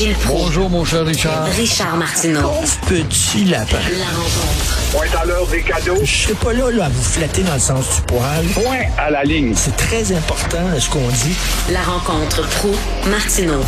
Gilles 0.00 0.14
Proulx. 0.14 0.44
Bonjour, 0.44 0.70
mon 0.70 0.82
cher 0.82 1.04
Richard. 1.04 1.44
Richard 1.44 1.94
Martineau. 1.98 2.52
petit 2.88 3.44
lapin. 3.44 3.76
La 3.98 4.06
rencontre. 4.06 4.92
Point 4.92 5.20
à 5.20 5.26
l'heure 5.26 5.46
des 5.48 5.60
cadeaux. 5.60 5.98
Je 6.02 6.10
serai 6.10 6.32
pas 6.36 6.54
là, 6.54 6.70
là 6.70 6.86
à 6.86 6.88
vous 6.88 7.02
flatter 7.02 7.42
dans 7.42 7.52
le 7.52 7.60
sens 7.60 7.96
du 7.96 8.02
poil. 8.06 8.46
Point 8.54 8.86
à 8.96 9.10
la 9.10 9.24
ligne. 9.24 9.52
C'est 9.54 9.76
très 9.76 10.10
important 10.12 10.64
ce 10.78 10.88
qu'on 10.88 11.06
dit. 11.06 11.36
La 11.70 11.82
rencontre 11.82 12.48
pro 12.48 12.70
martineau 13.10 13.60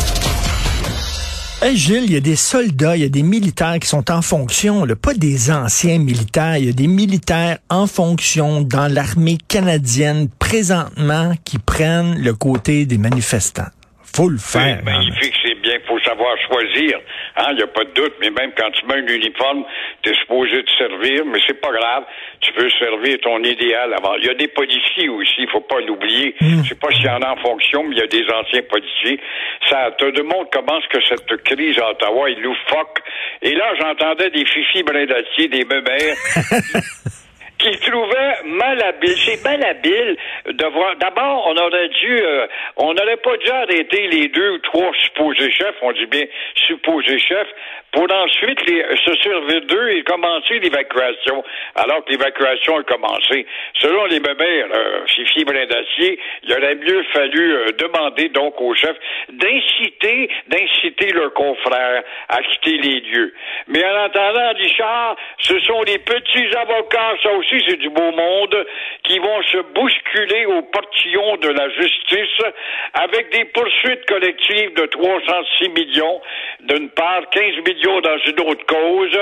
Hey 1.61 1.77
Gilles, 1.77 2.05
il 2.05 2.13
y 2.13 2.17
a 2.17 2.19
des 2.19 2.35
soldats, 2.35 2.97
il 2.97 3.03
y 3.03 3.05
a 3.05 3.09
des 3.09 3.21
militaires 3.21 3.77
qui 3.79 3.87
sont 3.87 4.09
en 4.09 4.23
fonction, 4.23 4.85
là, 4.85 4.95
pas 4.95 5.13
des 5.13 5.51
anciens 5.51 5.99
militaires, 5.99 6.57
il 6.57 6.65
y 6.65 6.69
a 6.69 6.73
des 6.73 6.87
militaires 6.87 7.59
en 7.69 7.85
fonction 7.85 8.61
dans 8.61 8.91
l'armée 8.91 9.37
canadienne 9.47 10.29
présentement 10.39 11.35
qui 11.45 11.59
prennent 11.59 12.17
le 12.17 12.33
côté 12.33 12.87
des 12.87 12.97
manifestants. 12.97 13.69
Faut 14.15 14.29
le 14.29 14.39
faire. 14.39 14.79
C'est 14.79 14.85
magnifique, 14.85 15.33
bien, 15.55 15.79
faut 15.87 15.99
savoir 15.99 16.35
choisir. 16.47 16.99
Hein, 17.37 17.47
il 17.51 17.57
n'y 17.57 17.63
a 17.63 17.67
pas 17.67 17.83
de 17.83 17.91
doute, 17.91 18.13
mais 18.19 18.29
même 18.29 18.51
quand 18.57 18.71
tu 18.71 18.85
mets 18.85 18.95
un 18.95 19.07
uniforme, 19.07 19.63
tu 20.01 20.09
es 20.09 20.15
supposé 20.15 20.63
te 20.63 20.71
servir, 20.77 21.25
mais 21.25 21.39
c'est 21.47 21.59
pas 21.59 21.71
grave. 21.71 22.03
Tu 22.41 22.51
peux 22.53 22.69
servir 22.79 23.17
ton 23.21 23.41
idéal 23.43 23.93
avant. 23.93 24.15
Il 24.15 24.25
y 24.25 24.29
a 24.29 24.33
des 24.33 24.47
policiers 24.47 25.09
aussi, 25.09 25.35
il 25.39 25.49
faut 25.49 25.61
pas 25.61 25.79
l'oublier. 25.81 26.35
Je 26.41 26.69
sais 26.69 26.75
pas 26.75 26.89
s'il 26.91 27.05
y 27.05 27.09
en 27.09 27.21
a 27.21 27.31
en 27.31 27.37
fonction, 27.37 27.83
mais 27.83 27.95
il 27.95 27.99
y 27.99 28.03
a 28.03 28.07
des 28.07 28.25
anciens 28.29 28.63
policiers. 28.63 29.19
Ça 29.69 29.91
te 29.97 30.09
démontre 30.11 30.49
comment 30.51 30.79
ce 30.81 30.87
que 30.87 31.03
cette 31.07 31.43
crise 31.43 31.77
à 31.79 31.91
Ottawa 31.91 32.29
est 32.29 32.39
loufoque. 32.39 32.99
Et 33.41 33.53
là, 33.55 33.73
j'entendais 33.79 34.29
des 34.29 34.45
fifis 34.45 34.83
d'acier, 34.83 35.47
des 35.47 35.65
bébés. 35.65 36.13
qui 37.63 37.79
trouvaient 37.79 38.35
malhabile. 38.45 39.15
C'est 39.25 39.43
malhabile 39.43 40.17
de. 40.47 40.97
D'abord, 40.99 41.47
on 41.47 41.57
aurait 41.57 41.89
dû, 41.89 42.19
euh, 42.19 42.47
on 42.77 42.93
n'aurait 42.93 43.17
pas 43.17 43.37
dû 43.37 43.49
arrêter 43.49 44.07
les 44.07 44.27
deux 44.27 44.51
ou 44.51 44.57
trois 44.59 44.91
supposés 45.03 45.51
chefs, 45.51 45.75
on 45.81 45.91
dit 45.91 46.05
bien 46.07 46.25
supposés 46.67 47.19
chefs, 47.19 47.47
pour 47.91 48.11
ensuite 48.11 48.65
les, 48.67 48.83
se 49.05 49.15
servir 49.21 49.61
d'eux 49.61 49.89
et 49.91 50.03
commencer 50.03 50.59
l'évacuation, 50.59 51.43
alors 51.75 52.03
que 52.03 52.11
l'évacuation 52.11 52.77
a 52.77 52.83
commencé. 52.83 53.45
Selon 53.79 54.05
les 54.05 54.19
bébés, 54.19 54.65
euh, 54.73 55.05
Fifi 55.07 55.45
d'acier, 55.45 56.19
il 56.43 56.53
aurait 56.53 56.75
mieux 56.75 57.03
fallu 57.13 57.53
euh, 57.53 57.67
demander 57.77 58.29
donc 58.29 58.59
aux 58.59 58.73
chefs 58.73 58.97
d'inciter, 59.29 60.29
d'inciter 60.47 61.11
leurs 61.11 61.33
confrères 61.33 62.03
à 62.29 62.41
quitter 62.41 62.77
les 62.77 62.99
lieux. 63.01 63.33
Mais 63.67 63.83
en 63.85 64.03
attendant, 64.05 64.53
Richard, 64.55 65.15
ce 65.39 65.59
sont 65.59 65.81
les 65.83 65.99
petits 65.99 66.55
avocats, 66.55 67.13
ça 67.21 67.31
aussi 67.33 67.52
c'est 67.67 67.77
du 67.77 67.89
beau 67.89 68.11
monde, 68.11 68.65
qui 69.03 69.19
vont 69.19 69.41
se 69.43 69.57
bousculer 69.73 70.45
au 70.45 70.61
portillon 70.63 71.37
de 71.37 71.49
la 71.49 71.69
justice 71.69 72.41
avec 72.93 73.31
des 73.31 73.45
poursuites 73.45 74.05
collectives 74.05 74.73
de 74.75 74.85
306 74.85 75.69
millions, 75.69 76.21
d'une 76.61 76.89
part 76.89 77.29
15 77.29 77.43
millions 77.67 78.01
dans 78.01 78.17
une 78.25 78.39
autre 78.41 78.65
cause, 78.65 79.19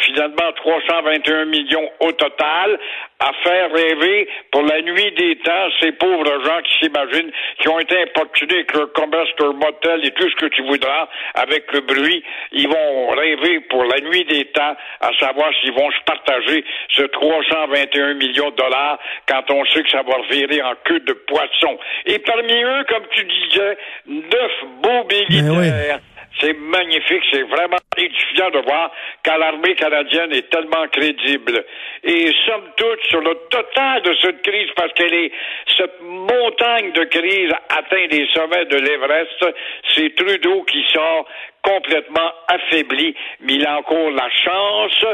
finalement 0.00 0.52
321 0.56 1.44
millions 1.46 1.90
au 2.00 2.12
total, 2.12 2.78
à 3.20 3.32
faire 3.42 3.72
rêver 3.72 4.28
pour 4.50 4.62
la 4.62 4.82
nuit 4.82 5.12
des 5.12 5.36
temps 5.36 5.68
ces 5.80 5.92
pauvres 5.92 6.44
gens 6.44 6.60
qui 6.62 6.78
s'imaginent, 6.80 7.30
qui 7.60 7.68
ont 7.68 7.78
été 7.78 8.02
importunés 8.02 8.54
avec 8.54 8.74
leur 8.74 8.92
commerce, 8.92 9.28
leur 9.38 9.54
motel 9.54 10.04
et 10.04 10.10
tout 10.10 10.28
ce 10.28 10.34
que 10.36 10.46
tu 10.46 10.62
voudras, 10.62 11.08
avec 11.34 11.72
le 11.72 11.80
bruit, 11.80 12.22
ils 12.52 12.68
vont 12.68 13.08
rêver 13.10 13.60
pour 13.70 13.84
la 13.84 14.00
nuit 14.00 14.24
des 14.24 14.44
temps, 14.46 14.76
à 15.00 15.10
savoir 15.18 15.50
s'ils 15.60 15.72
vont 15.72 15.90
se 15.90 16.04
partager 16.04 16.64
ce 16.90 17.02
321 17.02 18.14
millions 18.14 18.50
de 18.50 18.56
dollars 18.56 18.98
quand 19.28 19.50
on 19.50 19.64
sait 19.66 19.82
que 19.82 19.90
ça 19.90 20.02
va 20.02 20.14
revirer 20.14 20.62
en 20.62 20.74
queue 20.84 21.00
de 21.00 21.12
poisson. 21.12 21.78
Et 22.06 22.18
parmi 22.18 22.62
eux, 22.62 22.84
comme 22.88 23.04
tu 23.10 23.24
disais, 23.24 23.78
neuf 24.06 24.52
beaux 24.82 25.06
militaires. 25.08 26.00
C'est 26.40 26.58
magnifique, 26.58 27.22
c'est 27.30 27.42
vraiment 27.42 27.78
édifiant 27.96 28.50
de 28.50 28.58
voir 28.58 28.90
qu'à 29.22 29.38
l'armée 29.38 29.74
canadienne 29.74 30.32
est 30.32 30.50
tellement 30.50 30.86
crédible. 30.88 31.64
Et 32.02 32.32
somme 32.46 32.70
toute, 32.76 33.04
sur 33.04 33.20
le 33.20 33.34
total 33.50 34.02
de 34.02 34.14
cette 34.20 34.42
crise, 34.42 34.68
parce 34.76 34.92
qu'elle 34.94 35.14
est, 35.14 35.32
cette 35.76 36.00
montagne 36.00 36.92
de 36.92 37.04
crise 37.04 37.52
atteint 37.68 38.06
des 38.08 38.26
sommets 38.34 38.64
de 38.66 38.76
l'Everest, 38.76 39.46
c'est 39.94 40.14
Trudeau 40.16 40.62
qui 40.64 40.84
sort 40.92 41.26
complètement 41.64 42.30
affaibli, 42.46 43.14
mais 43.40 43.54
il 43.54 43.66
a 43.66 43.78
encore 43.78 44.10
la 44.10 44.28
chance 44.44 45.04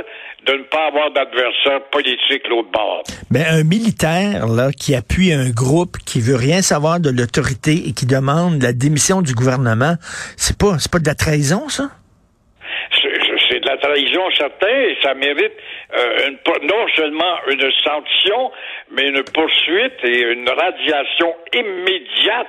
de 0.45 0.53
ne 0.53 0.63
pas 0.65 0.87
avoir 0.87 1.11
d'adversaire 1.13 1.81
politique 1.91 2.47
l'autre 2.49 2.71
bord. 2.71 3.03
Ben, 3.31 3.45
un 3.49 3.65
militaire 3.65 4.49
là 4.49 4.71
qui 4.73 4.95
appuie 4.95 5.33
un 5.33 5.51
groupe 5.51 5.97
qui 6.05 6.21
veut 6.21 6.37
rien 6.37 6.61
savoir 6.61 6.99
de 6.99 7.11
l'autorité 7.11 7.89
et 7.89 7.93
qui 7.93 8.07
demande 8.07 8.61
la 8.63 8.73
démission 8.73 9.23
du 9.23 9.35
gouvernement, 9.35 9.95
c'est 10.37 10.59
pas 10.59 10.79
c'est 10.79 10.91
pas 10.91 10.99
de 10.99 11.07
la 11.07 11.15
trahison 11.15 11.69
ça? 11.69 11.85
C'est 13.49 13.61
de 13.61 13.67
la 13.67 13.79
trahison 13.79 14.23
certain 14.37 14.69
et 14.69 14.97
ça 15.03 15.15
mérite 15.15 15.53
euh, 15.97 16.29
une, 16.29 16.67
non 16.67 16.87
seulement 16.97 17.35
une 17.51 17.71
sanction, 17.85 18.53
mais 18.93 19.09
une 19.09 19.23
poursuite 19.25 19.99
et 20.05 20.33
une 20.33 20.49
radiation 20.49 21.35
immédiate 21.53 22.47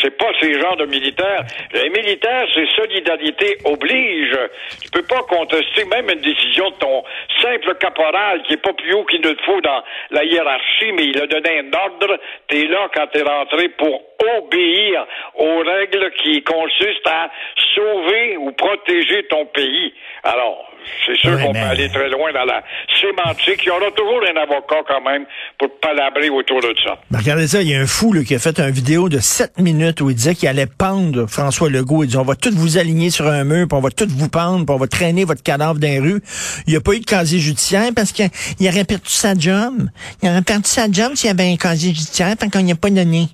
c'est 0.00 0.16
pas 0.16 0.30
ces 0.40 0.58
genres 0.60 0.76
de 0.76 0.86
militaires. 0.86 1.44
Les 1.72 1.90
militaires, 1.90 2.46
c'est 2.54 2.66
solidarité 2.76 3.58
oblige. 3.64 4.38
Tu 4.82 4.90
peux 4.90 5.02
pas 5.02 5.22
contester 5.22 5.84
même 5.84 6.08
une 6.10 6.20
décision 6.20 6.70
de 6.70 6.76
ton 6.76 7.04
simple 7.42 7.74
caporal 7.76 8.42
qui 8.44 8.54
est 8.54 8.62
pas 8.62 8.72
plus 8.72 8.94
haut 8.94 9.04
qu'il 9.04 9.20
ne 9.20 9.32
te 9.32 9.42
faut 9.42 9.60
dans 9.60 9.82
la 10.10 10.24
hiérarchie, 10.24 10.92
mais 10.92 11.04
il 11.06 11.20
a 11.20 11.26
donné 11.26 11.60
un 11.60 11.72
ordre. 11.72 12.18
T'es 12.48 12.66
là 12.66 12.88
quand 12.94 13.06
t'es 13.08 13.22
rentré 13.22 13.68
pour 13.70 14.09
obéir 14.38 15.06
aux 15.34 15.58
règles 15.58 16.10
qui 16.22 16.42
consistent 16.42 17.06
à 17.06 17.30
sauver 17.74 18.36
ou 18.36 18.52
protéger 18.52 19.26
ton 19.28 19.46
pays. 19.46 19.92
Alors, 20.22 20.70
c'est 21.06 21.16
sûr 21.16 21.38
qu'on 21.40 21.52
peut 21.52 21.58
aller 21.58 21.88
très 21.88 22.08
loin 22.08 22.32
dans 22.32 22.44
la 22.44 22.62
sémantique. 23.00 23.60
Il 23.62 23.66
y 23.66 23.70
aura 23.70 23.90
toujours 23.90 24.20
un 24.22 24.36
avocat 24.36 24.82
quand 24.86 25.00
même 25.02 25.24
pour 25.58 25.68
palabrer 25.80 26.30
autour 26.30 26.60
de 26.60 26.74
ça. 26.84 26.98
Ben, 27.10 27.18
regardez 27.18 27.46
ça, 27.46 27.62
il 27.62 27.68
y 27.68 27.74
a 27.74 27.80
un 27.80 27.86
fou 27.86 28.14
qui 28.26 28.34
a 28.34 28.38
fait 28.38 28.58
une 28.58 28.70
vidéo 28.70 29.08
de 29.08 29.18
7 29.18 29.58
minutes 29.58 30.00
où 30.00 30.10
il 30.10 30.16
disait 30.16 30.34
qu'il 30.34 30.48
allait 30.48 30.66
pendre 30.66 31.26
François 31.26 31.70
Legault. 31.70 32.04
Il 32.04 32.08
dit 32.08 32.16
on 32.16 32.24
va 32.24 32.34
tous 32.34 32.54
vous 32.54 32.78
aligner 32.78 33.10
sur 33.10 33.26
un 33.26 33.44
mur, 33.44 33.66
puis 33.68 33.76
on 33.76 33.80
va 33.80 33.90
tous 33.90 34.08
vous 34.08 34.28
pendre, 34.28 34.64
puis 34.66 34.74
on 34.74 34.78
va 34.78 34.86
traîner 34.86 35.24
votre 35.24 35.42
cadavre 35.42 35.78
dans 35.78 35.88
les 35.88 36.00
rues. 36.00 36.20
Il 36.66 36.70
n'y 36.70 36.76
a 36.76 36.80
pas 36.80 36.92
eu 36.92 37.00
de 37.00 37.06
casier 37.06 37.38
judiciaire 37.38 37.90
parce 37.94 38.12
qu'il 38.12 38.30
aurait 38.68 38.84
perdu 38.84 39.08
sa 39.08 39.34
job. 39.34 39.74
Il 40.22 40.28
aurait 40.28 40.42
perdu 40.42 40.68
sa 40.68 40.90
job 40.90 41.14
s'il 41.14 41.28
y 41.28 41.30
avait 41.30 41.52
un 41.52 41.56
casier 41.56 41.94
judiciaire, 41.94 42.36
tant 42.36 42.48
qu'on 42.48 42.62
n'y 42.62 42.72
a 42.72 42.76
pas 42.76 42.90
donné. 42.90 43.28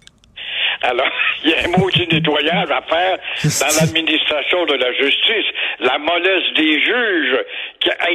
Alors, 0.86 1.10
il 1.44 1.50
y 1.50 1.54
un 1.64 1.68
de 1.68 2.14
nettoyage 2.14 2.70
à 2.70 2.82
faire 2.82 3.18
dans 3.44 3.80
l'administration 3.80 4.64
de 4.66 4.74
la 4.74 4.92
justice. 4.92 5.46
La 5.80 5.98
mollesse 5.98 6.52
des 6.54 6.80
juges. 6.80 7.44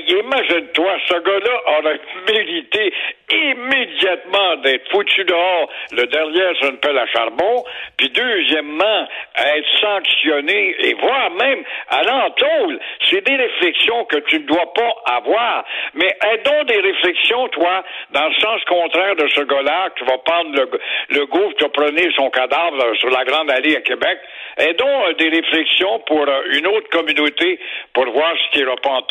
Imagine-toi, 0.08 0.98
ce 1.08 1.14
gars-là 1.14 1.80
aurait 1.80 2.00
mérité 2.28 2.94
immédiatement 3.32 4.58
d'être 4.58 4.90
foutu 4.92 5.24
dehors, 5.24 5.70
le 5.92 6.06
derrière 6.08 6.56
sur 6.58 6.70
une 6.70 6.78
pelle 6.78 6.98
à 6.98 7.08
charbon, 7.08 7.64
puis 7.98 8.10
deuxièmement, 8.10 9.08
être 9.38 9.80
sanctionné, 9.80 10.76
et 10.80 10.94
voire 10.96 11.32
même 11.32 11.64
à 11.90 12.04
l'entoule. 12.04 12.80
C'est 13.10 13.26
des 13.26 13.36
réflexions 13.36 14.06
que 14.06 14.18
tu 14.28 14.40
ne 14.40 14.46
dois 14.46 14.74
pas 14.74 15.16
avoir. 15.16 15.64
Mais 15.94 16.14
aidons 16.34 16.64
des 16.66 16.80
réflexions, 16.80 17.48
toi, 17.50 17.84
dans 18.12 18.28
le 18.28 18.34
sens 18.36 18.64
contraire 18.66 19.16
de 19.16 19.28
ce 19.30 19.42
gars-là, 19.42 19.90
tu 19.96 20.06
vas 20.06 20.18
prendre 20.20 20.52
le, 20.56 20.70
le 21.10 21.26
gouffre, 21.28 21.56
tu 21.58 21.66
as 21.66 21.70
son 22.16 22.30
cadavre 22.30 22.96
sur 22.98 23.10
la 23.10 23.24
Grande 23.32 23.50
à 23.50 23.62
Québec. 23.62 24.18
Aidons 24.58 24.86
euh, 24.86 25.14
des 25.18 25.30
réflexions 25.30 26.02
pour 26.06 26.20
euh, 26.20 26.58
une 26.58 26.68
autre 26.68 26.90
communauté 26.92 27.60
pour 27.94 28.04
voir 28.12 28.34
ce 28.36 28.54
qui 28.54 28.60
est 28.60 28.68
en 28.68 29.02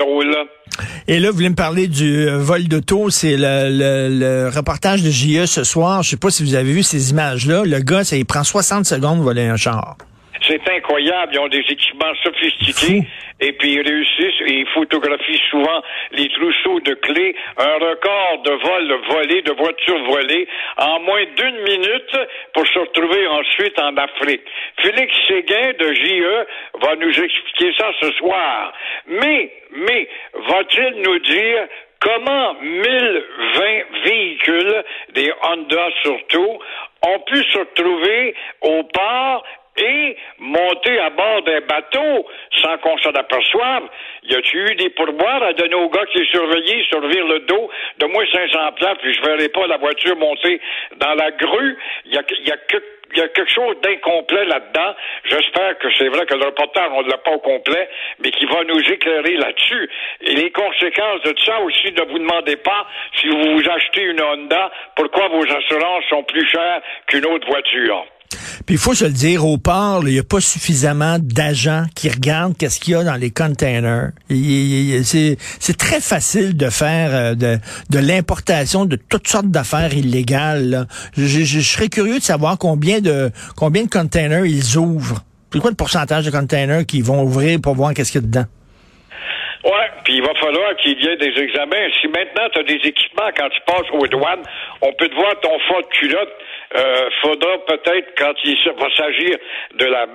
Et 1.09 1.19
là, 1.19 1.31
vous 1.31 1.37
voulez 1.37 1.49
me 1.49 1.55
parler 1.55 1.89
du 1.89 2.29
euh, 2.29 2.37
vol 2.37 2.69
d'auto, 2.69 3.09
c'est 3.09 3.37
le, 3.39 4.11
le, 4.11 4.51
reportage 4.55 5.03
de 5.03 5.09
JE 5.09 5.47
ce 5.47 5.65
soir. 5.65 6.03
Je 6.03 6.11
sais 6.11 6.19
pas 6.19 6.29
si 6.29 6.43
vous 6.43 6.55
avez 6.55 6.71
vu 6.71 6.83
ces 6.83 7.11
images-là. 7.11 7.63
Le 7.65 7.79
gars, 7.79 8.05
ça 8.05 8.17
il 8.17 8.27
prend 8.27 8.45
60 8.45 8.85
secondes 8.85 9.21
de 9.21 9.25
voler 9.25 9.47
un 9.47 9.57
char. 9.57 9.97
C'est 10.51 10.69
incroyable. 10.69 11.33
Ils 11.35 11.39
ont 11.39 11.49
des 11.49 11.65
équipements 11.69 12.13
sophistiqués 12.25 13.07
et 13.39 13.53
puis 13.53 13.75
ils 13.75 13.83
réussissent 13.83 14.41
et 14.47 14.53
ils 14.61 14.69
photographient 14.75 15.41
souvent 15.49 15.81
les 16.11 16.29
trousseaux 16.29 16.81
de 16.81 16.95
clés. 16.95 17.37
Un 17.57 17.75
record 17.75 18.43
de 18.45 18.51
vol 18.51 19.01
volé, 19.11 19.43
de 19.43 19.53
voitures 19.53 20.05
volées 20.07 20.49
en 20.77 20.99
moins 21.01 21.23
d'une 21.37 21.61
minute 21.63 22.19
pour 22.53 22.67
se 22.67 22.81
retrouver 22.81 23.29
ensuite 23.29 23.79
en 23.79 23.97
Afrique. 23.97 24.43
Félix 24.83 25.15
Séguin 25.29 25.73
de 25.79 25.95
JE 25.95 26.47
va 26.83 26.97
nous 26.97 27.21
expliquer 27.21 27.73
ça 27.79 27.93
ce 28.01 28.11
soir. 28.15 28.73
Mais, 29.07 29.53
mais, 29.71 30.09
va-t-il 30.35 31.03
nous 31.07 31.19
dire 31.21 31.69
comment 32.01 32.55
1020 32.55 33.63
véhicules, 34.05 34.85
des 35.15 35.33
Honda 35.45 35.89
surtout, 36.03 36.59
ont 37.03 37.19
pu 37.21 37.37
se 37.45 37.59
retrouver 37.59 38.35
au 38.63 38.83
port 38.85 39.45
et 39.81 40.17
monter 40.39 40.99
à 40.99 41.11
bord 41.11 41.43
d'un 41.43 41.61
bateau 41.61 42.27
sans 42.63 42.79
qu'on 42.79 42.99
s'en 42.99 43.11
aperçoive. 43.11 43.89
Y 44.25 44.35
a-tu 44.35 44.59
eu 44.71 44.75
des 44.77 44.91
pourboires 44.91 45.43
à 45.43 45.53
donner 45.53 45.75
au 45.75 45.89
gars 45.89 46.07
qui 46.13 46.25
surveillé, 46.27 46.85
survire 46.91 47.27
le 47.27 47.41
dos? 47.41 47.71
De 47.99 48.07
moins 48.07 48.25
500 48.33 48.73
places, 48.77 48.99
puis 49.03 49.15
je 49.15 49.23
verrai 49.23 49.49
pas 49.49 49.67
la 49.67 49.79
voiture 49.79 50.17
monter 50.17 50.61
dans 50.97 51.15
la 51.15 51.31
grue? 51.33 51.77
Il 52.07 52.15
y 52.15 52.19
a, 52.19 52.23
y 52.45 52.51
a 52.53 52.57
que 52.57 52.79
y 53.17 53.21
a 53.21 53.29
quelque 53.29 53.53
chose 53.53 53.77
d'incomplet 53.83 54.45
là-dedans. 54.45 54.95
J'espère 55.25 55.79
que 55.79 55.89
c'est 55.99 56.09
vrai 56.09 56.27
que 56.27 56.35
le 56.35 56.47
reportage, 56.47 56.91
on 56.93 57.03
ne 57.03 57.11
l'a 57.11 57.19
pas 57.19 57.33
au 57.33 57.39
complet, 57.39 57.89
mais 58.23 58.31
qui 58.31 58.47
va 58.47 58.65
nous 58.65 58.81
éclairer 58.81 59.37
là-dessus. 59.37 59.91
Et 60.21 60.35
les 60.35 60.51
conséquences 60.51 61.23
de 61.23 61.35
ça 61.45 61.61
aussi, 61.61 61.93
ne 61.93 62.03
vous 62.03 62.19
demandez 62.19 62.57
pas 62.57 62.87
si 63.17 63.29
vous 63.29 63.63
achetez 63.71 64.03
une 64.03 64.23
Honda, 64.23 64.71
pourquoi 64.97 65.29
vos 65.29 65.45
assurances 65.45 66.05
sont 66.09 66.23
plus 66.25 66.47
chères 66.49 66.81
qu'une 67.07 67.27
autre 67.27 67.47
voiture. 67.47 68.07
Puis 68.67 68.75
il 68.75 68.79
faut 68.79 68.95
se 68.95 69.05
le 69.05 69.13
dire, 69.13 69.47
au 69.47 69.59
port, 69.59 70.03
il 70.07 70.13
n'y 70.13 70.19
a 70.19 70.23
pas 70.23 70.41
suffisamment 70.41 71.17
d'agents 71.19 71.85
qui 71.95 72.09
regardent 72.09 72.57
qu'est-ce 72.57 72.79
qu'il 72.79 72.93
y 72.93 72.97
a 72.97 73.05
dans 73.05 73.17
les 73.17 73.31
containers. 73.31 74.11
C'est 74.29 75.77
très 75.79 76.01
facile 76.01 76.57
de 76.57 76.69
faire 76.69 77.11
euh, 77.13 77.35
de, 77.35 77.99
l'importation 77.99 78.85
de 78.85 78.97
toutes 78.97 79.29
sortes 79.29 79.51
d'affaires 79.51 79.95
illégales. 79.95 80.87
Je, 81.17 81.45
je, 81.45 81.61
serais 81.61 81.89
curieux 81.89 82.19
de 82.19 82.23
savoir 82.23 82.59
combien 82.59 83.01
de 83.01 83.31
combien 83.57 83.85
de 83.85 83.89
containers 83.89 84.45
ils 84.45 84.77
ouvrent. 84.77 85.21
C'est 85.53 85.59
quoi 85.59 85.71
le 85.71 85.77
pourcentage 85.77 86.25
de 86.27 86.31
containers 86.31 86.87
qu'ils 86.87 87.03
vont 87.03 87.23
ouvrir 87.23 87.59
pour 87.63 87.75
voir 87.75 87.95
qu'est-ce 87.95 88.13
qu'il 88.13 88.21
y 88.21 88.25
a 88.25 88.27
dedans? 88.27 88.47
Ouais, 89.65 89.91
puis 90.05 90.17
il 90.17 90.23
va 90.23 90.33
falloir 90.41 90.75
qu'il 90.77 90.99
y 90.99 91.07
ait 91.07 91.17
des 91.17 91.39
examens. 91.39 91.89
Si 92.01 92.09
maintenant 92.09 92.49
tu 92.53 92.61
as 92.61 92.63
des 92.63 92.81
équipements 92.83 93.31
quand 93.37 93.49
tu 93.51 93.61
passes 93.67 93.91
aux 93.93 94.07
douanes, 94.07 94.43
on 94.81 94.93
peut 94.95 95.09
te 95.09 95.15
voir 95.15 95.39
ton 95.41 95.59
fond 95.69 95.81
de 95.81 95.99
culotte 95.99 96.33
euh, 96.77 97.09
faudra 97.21 97.59
peut-être, 97.67 98.15
quand 98.17 98.33
il 98.45 98.57
va 98.79 98.87
s'agir 98.97 99.37
de 99.77 99.85
la, 99.87 100.07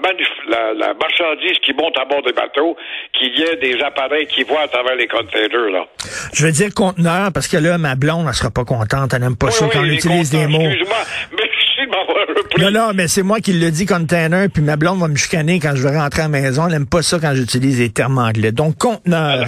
la, 0.47 0.73
la, 0.73 0.93
marchandise 0.93 1.57
qui 1.59 1.73
monte 1.73 1.97
à 1.99 2.05
bord 2.05 2.21
des 2.23 2.31
bateaux, 2.31 2.77
qu'il 3.11 3.37
y 3.37 3.43
ait 3.43 3.57
des 3.57 3.81
appareils 3.83 4.25
qui 4.27 4.43
voient 4.43 4.61
à 4.61 4.67
travers 4.67 4.95
les 4.95 5.07
containers. 5.07 5.69
Là. 5.69 5.85
Je 6.33 6.45
veux 6.45 6.51
dire 6.53 6.73
conteneur, 6.73 7.31
parce 7.33 7.49
que 7.49 7.57
là, 7.57 7.77
ma 7.77 7.95
blonde, 7.95 8.25
elle 8.27 8.33
sera 8.33 8.51
pas 8.51 8.63
contente. 8.63 9.13
Elle 9.13 9.21
n'aime 9.21 9.35
pas 9.35 9.51
ça 9.51 9.67
quand 9.71 9.81
on 9.81 9.85
utilise 9.85 10.31
des 10.31 10.47
mots. 10.47 10.61
Excuse-moi, 10.61 10.97
merci 11.31 11.85
de 11.85 11.89
m'avoir 11.89 12.27
repris. 12.27 12.61
Non, 12.61 12.71
non, 12.71 12.91
mais 12.95 13.09
c'est 13.09 13.23
moi 13.23 13.41
qui 13.41 13.51
le 13.51 13.69
dis 13.69 13.85
container, 13.85 14.47
puis 14.53 14.63
ma 14.63 14.77
blonde 14.77 14.99
va 14.99 15.09
me 15.09 15.17
chicaner 15.17 15.59
quand 15.59 15.75
je 15.75 15.85
vais 15.85 15.97
rentrer 15.97 16.21
à 16.21 16.25
la 16.25 16.29
maison. 16.29 16.67
Elle 16.67 16.73
n'aime 16.73 16.87
pas 16.87 17.01
ça 17.01 17.17
quand 17.19 17.33
j'utilise 17.33 17.81
les 17.81 17.89
termes 17.89 18.17
anglais. 18.17 18.53
Donc, 18.53 18.77
conteneur. 18.77 19.47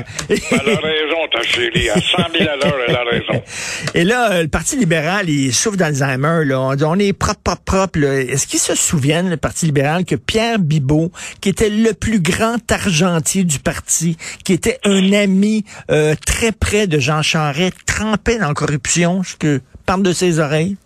A, 1.38 1.42
elle 1.42 1.44
a 1.44 1.44
raison, 1.44 1.44
ta 1.44 1.44
chérie. 1.44 1.90
À 1.90 2.02
100 2.02 2.18
000 2.38 2.50
à 2.50 2.56
l'heure, 2.56 2.80
elle 2.88 2.96
a 2.96 3.04
raison. 3.04 3.44
Et 3.96 4.04
là, 4.04 4.32
euh, 4.32 4.42
le 4.44 4.48
Parti 4.48 4.76
libéral, 4.78 5.30
il 5.30 5.54
souffre 5.54 5.78
d'Alzheimer. 5.78 6.46
Là. 6.46 6.60
On, 6.60 7.00
est 7.00 7.18
propre, 7.18 7.42
propre, 7.44 7.64
propre. 7.64 8.00
Est-ce 8.04 8.48
qu'ils 8.48 8.60
se 8.60 8.76
souviennent, 8.76 9.30
le 9.30 9.38
Parti 9.38 9.66
libéral, 9.66 10.06
que 10.06 10.16
Pierre 10.16 10.60
Bibot, 10.60 11.12
qui 11.42 11.50
était 11.50 11.70
le 11.70 11.94
plus 11.94 12.22
grand 12.22 12.60
argentier 12.72 13.44
du 13.44 13.60
parti, 13.60 14.18
qui 14.44 14.54
était 14.54 14.80
un 14.84 15.14
ami 15.14 15.64
euh, 15.92 16.16
très 16.26 16.52
près 16.52 16.88
de 16.88 17.00
Jean 17.00 17.22
Charest, 17.22 17.76
trempait 17.86 18.38
dans 18.38 18.50
la 18.50 18.54
corruption, 18.54 19.22
que 19.40 19.62
parle 19.86 20.04
de 20.04 20.12
ses 20.12 20.40
oreilles? 20.40 20.78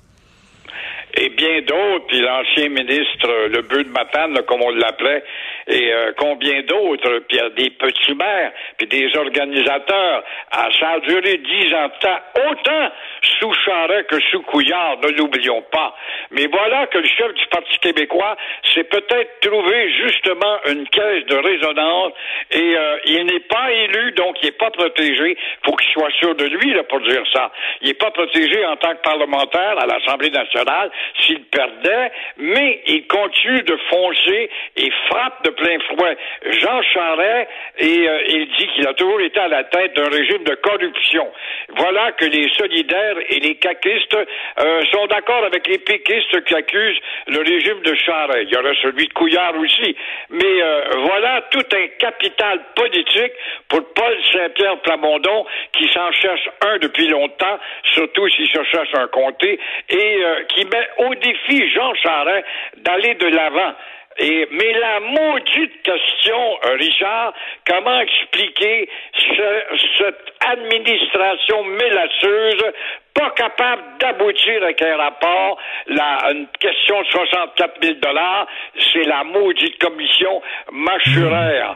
et 1.17 1.29
bien 1.29 1.61
d'autres, 1.61 2.07
puis 2.07 2.21
l'ancien 2.21 2.69
ministre, 2.69 3.27
le 3.49 3.61
but 3.63 3.83
de 3.83 3.91
Matane, 3.91 4.37
comme 4.47 4.61
on 4.61 4.69
l'appelait, 4.71 5.23
et 5.67 5.93
euh, 5.93 6.11
combien 6.17 6.61
d'autres, 6.63 7.19
puis 7.27 7.39
des 7.55 7.69
petits 7.71 8.13
maires, 8.13 8.51
puis 8.77 8.87
des 8.87 9.15
organisateurs. 9.17 10.23
Ah, 10.51 10.69
ça 10.79 10.89
a 10.89 10.99
duré 10.99 11.37
dix 11.37 11.73
ans 11.73 11.87
de 11.87 11.99
temps, 11.99 12.19
autant 12.49 12.91
sous 13.39 13.53
Charest 13.65 14.07
que 14.07 14.19
sous 14.31 14.41
Couillard, 14.43 14.97
ne 15.03 15.09
l'oublions 15.09 15.63
pas. 15.71 15.95
Mais 16.31 16.47
voilà 16.47 16.87
que 16.87 16.97
le 16.97 17.07
chef 17.07 17.33
du 17.33 17.45
Parti 17.47 17.77
québécois 17.79 18.37
s'est 18.73 18.85
peut-être 18.85 19.39
trouvé 19.41 19.91
justement 19.91 20.57
une 20.69 20.87
caisse 20.87 21.25
de 21.25 21.35
résonance 21.35 22.13
et 22.51 22.75
euh, 22.77 22.97
il 23.05 23.25
n'est 23.25 23.41
pas 23.41 23.71
élu, 23.71 24.11
donc 24.13 24.37
il 24.41 24.45
n'est 24.45 24.51
pas 24.53 24.71
protégé. 24.71 25.37
faut 25.65 25.75
qu'il 25.75 25.91
soit 25.91 26.11
sûr 26.19 26.35
de 26.35 26.45
lui 26.45 26.73
là, 26.73 26.83
pour 26.83 27.01
dire 27.01 27.23
ça. 27.33 27.51
Il 27.81 27.89
n'est 27.89 27.95
pas 27.95 28.11
protégé 28.11 28.65
en 28.65 28.77
tant 28.77 28.95
que 28.95 29.01
parlementaire 29.01 29.77
à 29.77 29.85
l'Assemblée 29.85 30.29
nationale 30.29 30.89
s'il 31.19 31.43
perdait, 31.45 32.11
mais 32.37 32.81
il 32.87 33.07
continue 33.07 33.63
de 33.63 33.77
foncer 33.89 34.49
et 34.77 34.91
frappe 35.09 35.43
de 35.43 35.49
plein 35.49 35.79
fouet 35.89 36.17
Jean 36.45 36.81
Charest 36.93 37.49
et 37.77 38.07
euh, 38.07 38.23
il 38.27 38.47
dit 38.57 38.67
qu'il 38.67 38.87
a 38.87 38.93
toujours 38.93 39.19
été 39.19 39.39
à 39.39 39.49
la 39.49 39.65
tête 39.65 39.95
d'un 39.95 40.09
régime 40.09 40.43
de 40.45 40.55
corruption. 40.55 41.29
Voilà 41.75 42.13
que 42.13 42.25
les 42.25 42.49
solidaires 42.53 43.17
et 43.29 43.39
les 43.39 43.55
caquistes 43.55 44.15
euh, 44.15 44.81
sont 44.91 45.07
d'accord 45.07 45.43
avec 45.43 45.67
les 45.67 45.79
péquistes 45.79 46.20
qui 46.45 46.55
accusent 46.55 46.99
le 47.27 47.39
régime 47.39 47.81
de 47.81 47.95
Charest. 47.95 48.43
Il 48.43 48.49
y 48.49 48.57
aurait 48.57 48.75
celui 48.81 49.07
de 49.07 49.13
Couillard 49.13 49.55
aussi. 49.57 49.95
Mais 50.29 50.61
euh, 50.61 50.81
voilà 51.07 51.41
tout 51.51 51.65
un 51.73 51.87
capital 51.99 52.61
politique 52.75 53.33
pour 53.69 53.81
Paul 53.93 54.17
Saint-Pierre 54.31 54.79
Plamondon 54.81 55.45
qui 55.73 55.87
s'en 55.89 56.11
cherche 56.11 56.49
un 56.61 56.77
depuis 56.77 57.07
longtemps, 57.07 57.59
surtout 57.93 58.27
s'il 58.29 58.47
se 58.47 58.63
cherche 58.63 58.93
un 58.93 59.07
comté, 59.07 59.59
et 59.89 60.23
qui 60.49 60.65
met 60.65 60.87
au 60.97 61.15
défi 61.15 61.69
Jean 61.71 61.93
Charest 61.95 62.45
d'aller 62.77 63.15
de 63.15 63.27
l'avant. 63.27 63.73
Et, 64.17 64.47
mais 64.51 64.73
la 64.73 64.99
maudite 64.99 65.81
question, 65.83 66.57
Richard, 66.77 67.33
comment 67.65 68.01
expliquer 68.01 68.89
ce, 69.13 69.77
cette 69.97 70.33
administration 70.41 71.63
mélasseuse 71.63 72.73
pas 73.13 73.31
capable 73.31 73.81
d'aboutir 73.99 74.63
avec 74.63 74.81
un 74.81 74.97
rapport, 74.97 75.57
la, 75.87 76.31
une 76.31 76.47
question 76.59 77.01
de 77.01 77.07
64 77.07 77.73
000 77.81 77.95
dollars, 78.01 78.47
c'est 78.93 79.03
la 79.03 79.23
maudite 79.23 79.77
commission 79.79 80.41
machuraire. 80.71 81.75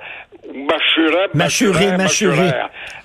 Machuraire, 0.54 1.30
machuré, 1.34 1.98
machuré. 1.98 2.52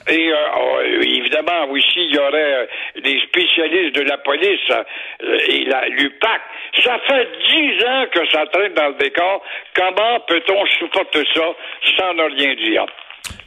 Et 0.08 0.32
euh, 0.32 1.02
évidemment, 1.02 1.70
aussi, 1.70 1.86
il 1.96 2.14
y 2.14 2.18
aurait 2.18 2.54
euh, 2.54 2.66
des 3.02 3.20
spécialistes 3.20 3.94
de 3.94 4.02
la 4.02 4.18
police 4.18 4.70
euh, 4.70 5.38
et 5.48 5.64
la 5.64 5.88
l'UPAC. 5.88 6.40
Ça 6.82 6.98
fait 7.06 7.28
dix 7.48 7.84
ans 7.84 8.04
que 8.12 8.28
ça 8.30 8.46
traîne 8.46 8.74
dans 8.74 8.88
le 8.88 8.94
décor. 8.94 9.42
Comment 9.74 10.20
peut-on 10.26 10.66
supporter 10.78 11.24
ça 11.34 11.46
sans 11.96 12.14
ne 12.14 12.22
rien 12.24 12.54
dire? 12.54 12.86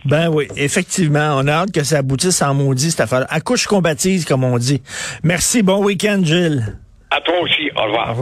Ben 0.06 0.30
oui, 0.30 0.48
effectivement. 0.58 1.36
On 1.38 1.48
a 1.48 1.52
hâte 1.52 1.72
que 1.72 1.84
ça 1.84 2.00
aboutisse 2.00 2.42
en 2.42 2.54
maudit, 2.54 2.92
cette 2.92 3.02
affaire. 3.02 3.26
Accouche 3.30 3.68
combattise, 3.68 4.26
comme 4.26 4.44
on 4.44 4.58
dit. 4.58 4.82
Merci. 5.24 5.64
Bon 5.64 5.84
week-end, 5.84 6.22
Gilles. 6.24 6.78
À 7.12 7.22
toi 7.22 7.36
aussi. 7.42 7.70
Au 7.78 7.84
revoir. 7.84 8.08
Au 8.08 8.12
revoir. 8.12 8.18